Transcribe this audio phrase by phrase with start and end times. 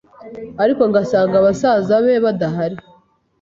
[0.63, 2.77] ariko ngasanga basaza be badahari.